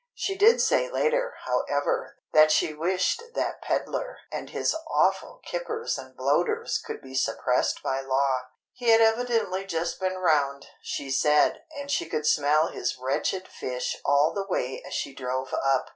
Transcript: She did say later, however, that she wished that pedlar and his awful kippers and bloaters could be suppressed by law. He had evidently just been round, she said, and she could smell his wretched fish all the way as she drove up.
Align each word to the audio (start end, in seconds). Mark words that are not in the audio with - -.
She 0.15 0.35
did 0.35 0.59
say 0.59 0.89
later, 0.89 1.35
however, 1.45 2.17
that 2.33 2.49
she 2.51 2.73
wished 2.73 3.21
that 3.35 3.61
pedlar 3.61 4.17
and 4.31 4.49
his 4.49 4.75
awful 4.89 5.41
kippers 5.45 5.95
and 5.95 6.17
bloaters 6.17 6.79
could 6.83 7.03
be 7.03 7.13
suppressed 7.13 7.83
by 7.83 8.01
law. 8.01 8.39
He 8.73 8.87
had 8.89 9.01
evidently 9.01 9.63
just 9.63 9.99
been 9.99 10.17
round, 10.17 10.65
she 10.81 11.11
said, 11.11 11.61
and 11.77 11.91
she 11.91 12.07
could 12.09 12.25
smell 12.25 12.69
his 12.69 12.97
wretched 12.97 13.47
fish 13.47 13.95
all 14.03 14.33
the 14.33 14.47
way 14.47 14.81
as 14.87 14.95
she 14.95 15.13
drove 15.13 15.53
up. 15.53 15.89